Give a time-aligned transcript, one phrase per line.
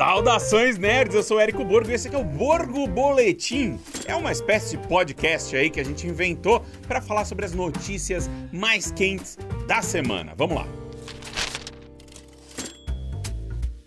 [0.00, 3.78] Saudações nerds, eu sou Érico Borgo e esse aqui é o Borgo Boletim.
[4.06, 8.30] É uma espécie de podcast aí que a gente inventou para falar sobre as notícias
[8.50, 9.36] mais quentes
[9.68, 10.32] da semana.
[10.34, 10.79] Vamos lá.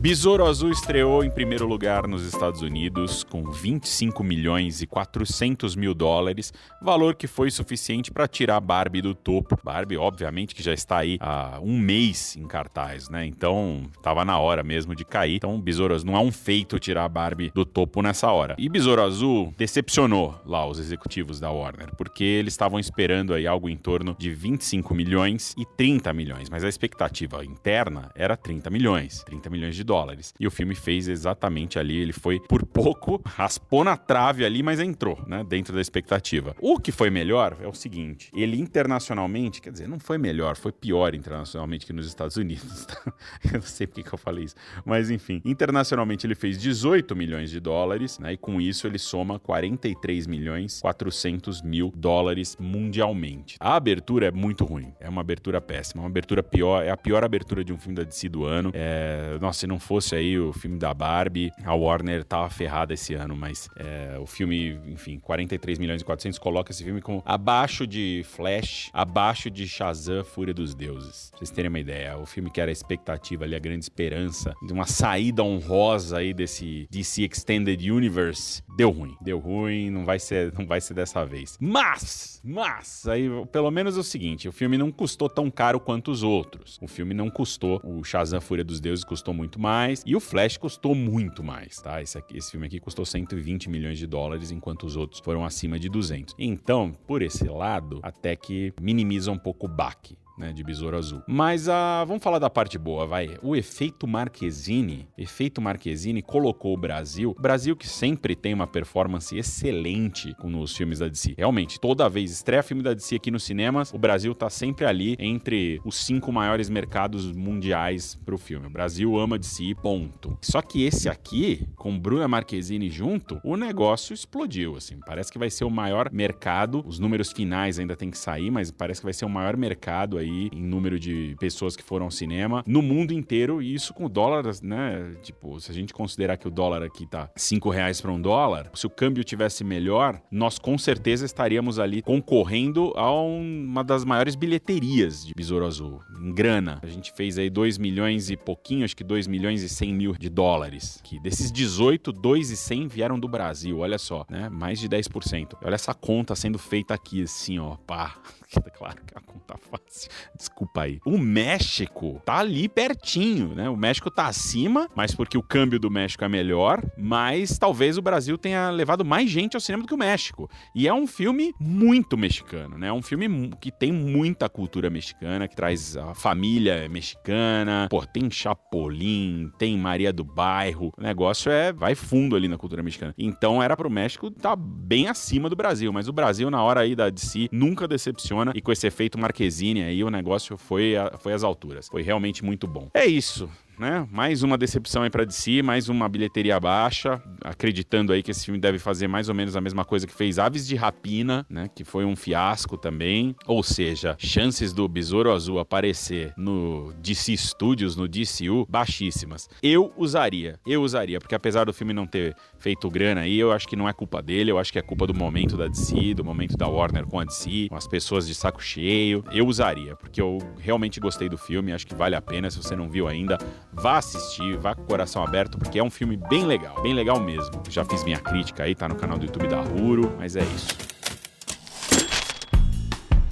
[0.00, 5.92] Besouro Azul estreou em primeiro lugar nos Estados Unidos com 25 milhões e 400 mil
[5.92, 9.58] dólares, valor que foi suficiente para tirar Barbie do topo.
[9.60, 13.26] Barbie, obviamente, que já está aí há um mês em cartaz, né?
[13.26, 15.34] Então, estava na hora mesmo de cair.
[15.34, 18.54] Então, Besouro Azul não é um feito tirar Barbie do topo nessa hora.
[18.56, 23.68] E Besouro Azul decepcionou lá os executivos da Warner, porque eles estavam esperando aí algo
[23.68, 29.24] em torno de 25 milhões e 30 milhões, mas a expectativa interna era 30 milhões,
[29.24, 30.34] 30 milhões de dólares.
[30.38, 34.78] E o filme fez exatamente ali, ele foi por pouco, raspou na trave ali, mas
[34.78, 36.54] entrou, né, dentro da expectativa.
[36.60, 40.70] O que foi melhor é o seguinte, ele internacionalmente, quer dizer, não foi melhor, foi
[40.70, 42.86] pior internacionalmente que nos Estados Unidos.
[42.88, 43.12] Tá?
[43.44, 47.50] eu não sei porque que eu falei isso, mas enfim, internacionalmente ele fez 18 milhões
[47.50, 53.56] de dólares, né, e com isso ele soma 43 milhões 400 mil dólares mundialmente.
[53.60, 57.24] A abertura é muito ruim, é uma abertura péssima, uma abertura pior, é a pior
[57.24, 58.70] abertura de um filme da DC do ano.
[58.74, 63.14] É, nossa, se não fosse aí o filme da Barbie, a Warner tava ferrada esse
[63.14, 67.86] ano, mas é, o filme, enfim, 43 milhões e 400 coloca esse filme como abaixo
[67.86, 71.30] de Flash, abaixo de Shazam, Fúria dos Deuses.
[71.30, 74.52] Pra vocês terem uma ideia, o filme que era a expectativa ali, a grande esperança
[74.66, 79.16] de uma saída honrosa aí desse DC Extended Universe, deu ruim.
[79.20, 81.56] Deu ruim, não vai ser, não vai ser dessa vez.
[81.60, 86.10] Mas, mas, aí pelo menos é o seguinte, o filme não custou tão caro quanto
[86.10, 86.78] os outros.
[86.82, 90.02] O filme não custou, o Shazam Fúria dos Deuses custou muito mais mais.
[90.06, 92.00] E o Flash custou muito mais, tá?
[92.00, 95.78] Esse, aqui, esse filme aqui custou 120 milhões de dólares, enquanto os outros foram acima
[95.78, 96.34] de 200.
[96.38, 101.22] Então, por esse lado, até que minimiza um pouco o baque né, de Besouro Azul.
[101.26, 103.36] Mas a, vamos falar da parte boa, vai.
[103.42, 110.34] O efeito Marquezine, efeito Marquezine colocou o Brasil, Brasil que sempre tem uma performance excelente
[110.44, 111.34] nos filmes da DC.
[111.36, 115.16] Realmente, toda vez estreia filme da DC aqui nos cinemas, o Brasil tá sempre ali
[115.18, 118.66] entre os cinco maiores mercados mundiais pro filme.
[118.66, 120.38] O Brasil ama DC, ponto.
[120.40, 125.00] Só que esse aqui, com Bruna Marquezine junto, o negócio explodiu, assim.
[125.04, 126.84] Parece que vai ser o maior mercado.
[126.86, 130.18] Os números finais ainda tem que sair, mas parece que vai ser o maior mercado
[130.18, 133.94] aí aí em número de pessoas que foram ao cinema no mundo inteiro, e isso
[133.94, 135.14] com o dólar, né?
[135.22, 138.70] Tipo, se a gente considerar que o dólar aqui tá 5 reais para um dólar,
[138.74, 144.34] se o câmbio tivesse melhor, nós com certeza estaríamos ali concorrendo a uma das maiores
[144.34, 146.78] bilheterias de Besouro Azul, em grana.
[146.82, 150.12] A gente fez aí 2 milhões e pouquinho, acho que 2 milhões e 100 mil
[150.12, 151.00] de dólares.
[151.04, 154.48] Que desses 18, 2 e 100 vieram do Brasil, olha só, né?
[154.48, 155.56] Mais de 10%.
[155.62, 158.16] Olha essa conta sendo feita aqui, assim, ó, pá.
[158.78, 160.10] Claro que é a conta fácil.
[160.36, 161.00] Desculpa aí.
[161.04, 163.68] O México tá ali pertinho, né?
[163.68, 168.02] O México tá acima, mas porque o câmbio do México é melhor, mas talvez o
[168.02, 170.48] Brasil tenha levado mais gente ao cinema do que o México.
[170.74, 172.86] E é um filme muito mexicano, né?
[172.86, 177.88] É um filme que tem muita cultura mexicana, que traz a família mexicana.
[177.90, 180.92] Pô, tem Chapolin, tem Maria do Bairro.
[180.96, 183.12] O negócio é vai fundo ali na cultura mexicana.
[183.18, 186.94] Então era pro México tá bem acima do Brasil, mas o Brasil na hora aí
[186.94, 188.52] da DC nunca decepciona funciona.
[188.54, 191.88] E com esse efeito Marquezine aí, o negócio foi, a, foi às alturas.
[191.88, 192.88] Foi realmente muito bom.
[192.94, 194.06] É isso né?
[194.10, 198.60] Mais uma decepção aí para DC, mais uma bilheteria baixa, acreditando aí que esse filme
[198.60, 201.68] deve fazer mais ou menos a mesma coisa que fez Aves de Rapina, né?
[201.74, 203.34] Que foi um fiasco também.
[203.46, 209.48] Ou seja, chances do Besouro Azul aparecer no DC Studios, no DCU, baixíssimas.
[209.62, 213.68] Eu usaria, eu usaria, porque apesar do filme não ter feito grana aí, eu acho
[213.68, 216.24] que não é culpa dele, eu acho que é culpa do momento da DC, do
[216.24, 219.24] momento da Warner com a DC, com as pessoas de saco cheio.
[219.32, 222.50] Eu usaria, porque eu realmente gostei do filme, acho que vale a pena.
[222.50, 223.38] Se você não viu ainda,
[223.72, 227.20] vá assistir, vá com o coração aberto, porque é um filme bem legal, bem legal
[227.20, 227.62] mesmo.
[227.68, 230.87] Já fiz minha crítica aí, tá no canal do YouTube da Ruro, mas é isso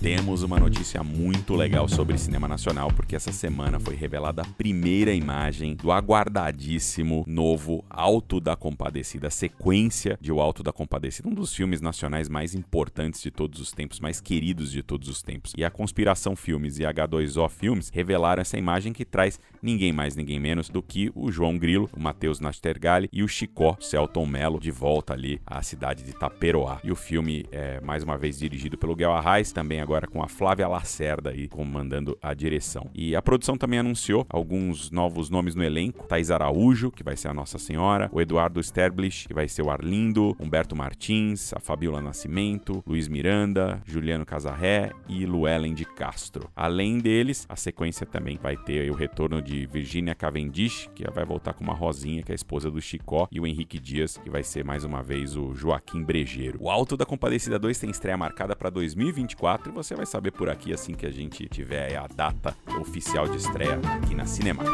[0.07, 5.13] temos uma notícia muito legal sobre cinema nacional, porque essa semana foi revelada a primeira
[5.13, 11.53] imagem do aguardadíssimo novo Alto da Compadecida, sequência de O Alto da Compadecida, um dos
[11.53, 15.53] filmes nacionais mais importantes de todos os tempos, mais queridos de todos os tempos.
[15.57, 20.39] E a Conspiração Filmes e H2O Filmes revelaram essa imagem que traz ninguém mais, ninguém
[20.39, 24.71] menos do que o João Grilo, o Matheus Nastergalli e o Chicó Celton Mello de
[24.71, 26.79] volta ali à cidade de Taperoá.
[26.85, 30.23] E o filme é mais uma vez dirigido pelo Guel Arraes, também agora agora com
[30.23, 32.91] a Flávia Lacerda aí comandando a direção.
[32.95, 37.29] E a produção também anunciou alguns novos nomes no elenco: Thais Araújo, que vai ser
[37.29, 42.03] a Nossa Senhora, o Eduardo Sterblich, que vai ser o Arlindo, Humberto Martins, a Fabiola
[42.03, 46.51] Nascimento, Luiz Miranda, Juliano Casarré e Luellen de Castro.
[46.55, 51.55] Além deles, a sequência também vai ter o retorno de Virginia Cavendish, que vai voltar
[51.55, 54.43] com uma Rosinha, que é a esposa do Chicó, e o Henrique Dias, que vai
[54.43, 56.59] ser mais uma vez o Joaquim Brejeiro.
[56.61, 60.49] O Alto da Compadecida 2 tem estreia marcada para 2024 e você vai saber por
[60.49, 64.65] aqui assim que a gente tiver a data oficial de estreia aqui na Cinema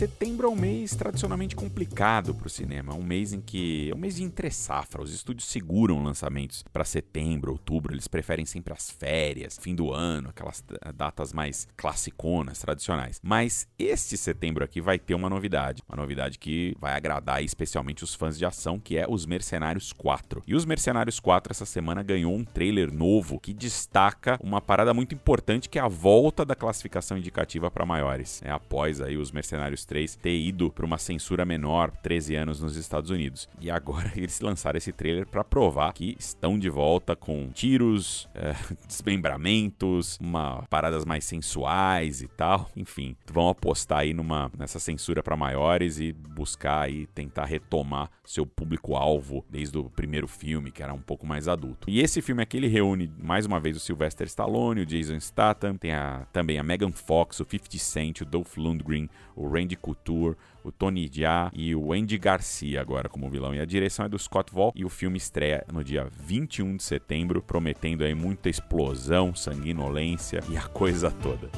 [0.00, 3.98] setembro é um mês tradicionalmente complicado para o cinema, um mês em que é um
[3.98, 8.90] mês de entre safra, os estúdios seguram lançamentos para setembro, outubro, eles preferem sempre as
[8.90, 10.64] férias, fim do ano, aquelas
[10.94, 13.20] datas mais classiconas, tradicionais.
[13.22, 18.14] Mas este setembro aqui vai ter uma novidade, uma novidade que vai agradar especialmente os
[18.14, 20.42] fãs de ação, que é Os Mercenários 4.
[20.46, 25.14] E Os Mercenários 4 essa semana ganhou um trailer novo que destaca uma parada muito
[25.14, 28.40] importante que é a volta da classificação indicativa para maiores.
[28.42, 32.76] É após aí Os Mercenários 3 ter ido para uma censura menor, 13 anos nos
[32.76, 33.48] Estados Unidos.
[33.60, 38.54] E agora eles lançaram esse trailer para provar que estão de volta com tiros, é,
[38.86, 42.70] desmembramentos, uma paradas mais sensuais e tal.
[42.76, 48.46] Enfim, vão apostar aí numa nessa censura para maiores e buscar aí tentar retomar seu
[48.46, 51.90] público-alvo desde o primeiro filme, que era um pouco mais adulto.
[51.90, 55.76] E esse filme aqui ele reúne mais uma vez o Sylvester Stallone, o Jason Statham,
[55.76, 60.36] tem a, também a Megan Fox, o 50 Cent, o Dolph Lundgren, o Randy Couture,
[60.62, 63.54] o Tony Jaa e o Andy Garcia agora como vilão.
[63.54, 66.82] E a direção é do Scott Wall e o filme estreia no dia 21 de
[66.82, 71.50] setembro, prometendo aí muita explosão, sanguinolência e a coisa toda.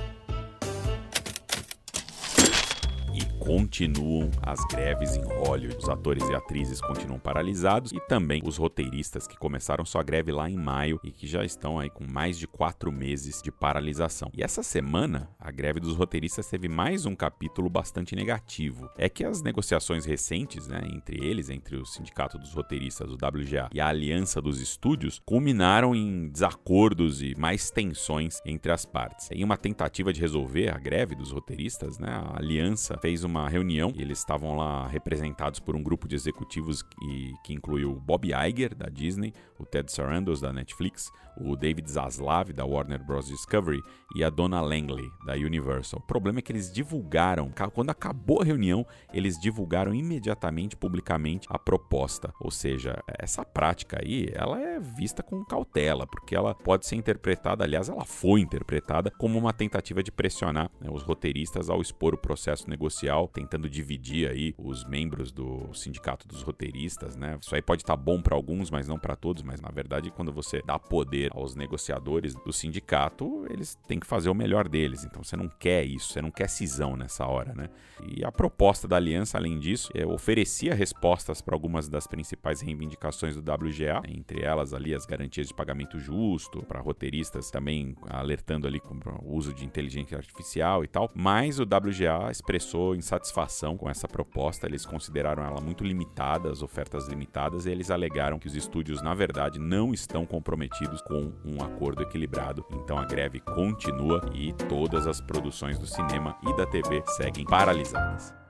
[3.45, 5.77] Continuam as greves em Hollywood.
[5.77, 10.49] Os atores e atrizes continuam paralisados e também os roteiristas que começaram sua greve lá
[10.49, 14.31] em maio e que já estão aí com mais de quatro meses de paralisação.
[14.33, 18.89] E essa semana, a greve dos roteiristas teve mais um capítulo bastante negativo.
[18.97, 23.69] É que as negociações recentes, né, entre eles, entre o Sindicato dos Roteiristas, o WGA,
[23.73, 29.29] e a Aliança dos Estúdios, culminaram em desacordos e mais tensões entre as partes.
[29.33, 33.49] Em uma tentativa de resolver a greve dos roteiristas, né, a Aliança fez uma uma
[33.49, 38.29] reunião e eles estavam lá representados por um grupo de executivos que, que incluiu Bob
[38.29, 43.29] Iger, da Disney, o Ted Sarandos, da Netflix, o David Zaslav, da Warner Bros.
[43.29, 43.81] Discovery
[44.15, 46.01] e a Donna Langley, da Universal.
[46.01, 51.59] O problema é que eles divulgaram, quando acabou a reunião, eles divulgaram imediatamente, publicamente, a
[51.59, 52.35] proposta.
[52.41, 57.65] Ou seja, essa prática aí, ela é vista com cautela, porque ela pode ser interpretada,
[57.65, 62.19] aliás, ela foi interpretada como uma tentativa de pressionar né, os roteiristas ao expor o
[62.19, 67.39] processo negocial tentando dividir aí os membros do sindicato dos roteiristas, né?
[67.41, 70.11] Isso aí pode estar tá bom para alguns, mas não para todos, mas na verdade
[70.11, 75.05] quando você dá poder aos negociadores do sindicato, eles têm que fazer o melhor deles.
[75.05, 77.69] Então você não quer isso, você não quer cisão nessa hora, né?
[78.05, 83.37] E a proposta da aliança, além disso, é, oferecia respostas para algumas das principais reivindicações
[83.37, 88.81] do WGA, entre elas ali as garantias de pagamento justo para roteiristas, também alertando ali
[88.81, 91.11] com o uso de inteligência artificial e tal.
[91.15, 97.07] Mas o WGA expressou insatisfação com essa proposta, eles consideraram ela muito limitada, as ofertas
[97.07, 102.03] limitadas, e eles alegaram que os estúdios, na verdade, não estão comprometidos com um acordo
[102.03, 102.65] equilibrado.
[102.73, 108.42] Então a greve continua e todas as produções do cinema e da TV seguem paralisadas.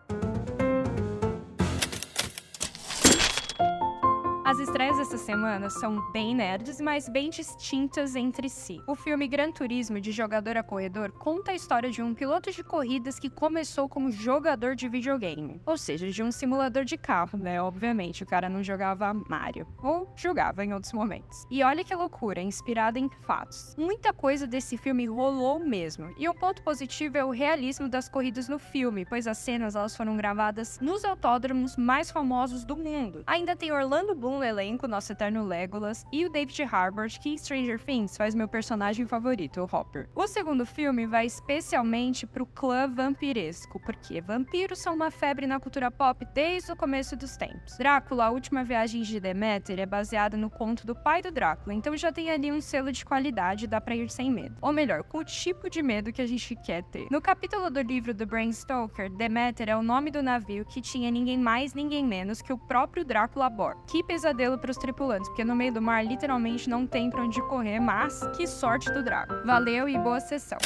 [4.52, 8.82] As estreias dessa semana são bem nerds, mas bem distintas entre si.
[8.86, 12.62] O filme Gran Turismo de Jogador a Corredor conta a história de um piloto de
[12.62, 17.62] corridas que começou como jogador de videogame, ou seja, de um simulador de carro, né?
[17.62, 21.46] Obviamente, o cara não jogava Mario, ou jogava em outros momentos.
[21.50, 23.74] E olha que loucura, inspirada em fatos.
[23.78, 28.50] Muita coisa desse filme rolou mesmo, e o ponto positivo é o realismo das corridas
[28.50, 33.24] no filme, pois as cenas elas foram gravadas nos autódromos mais famosos do mundo.
[33.26, 37.80] Ainda tem Orlando Bloom elenco, nosso eterno Legolas, e o David Harbour, que em Stranger
[37.82, 40.08] Things faz meu personagem favorito, o Hopper.
[40.14, 45.90] O segundo filme vai especialmente pro clã vampiresco, porque vampiros são uma febre na cultura
[45.90, 47.76] pop desde o começo dos tempos.
[47.78, 51.96] Drácula, a última viagem de Deméter, é baseada no conto do pai do Drácula, então
[51.96, 54.56] já tem ali um selo de qualidade, dá pra ir sem medo.
[54.60, 57.06] Ou melhor, com o tipo de medo que a gente quer ter.
[57.10, 61.10] No capítulo do livro do Bram Stoker, Deméter é o nome do navio que tinha
[61.10, 63.82] ninguém mais, ninguém menos que o próprio Drácula a bordo.
[63.86, 67.22] Que pesadelo pesadelo para os tripulantes, porque no meio do mar literalmente não tem para
[67.22, 69.44] onde correr, mas que sorte do Drago.
[69.44, 70.58] Valeu e boa sessão.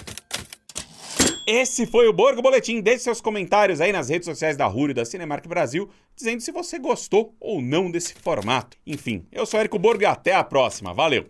[1.46, 2.80] Esse foi o Borgo Boletim.
[2.80, 6.78] Deixe seus comentários aí nas redes sociais da Rúrio da Cinemark Brasil, dizendo se você
[6.78, 8.76] gostou ou não desse formato.
[8.86, 10.92] Enfim, eu sou Érico Borgo e até a próxima.
[10.92, 11.26] Valeu!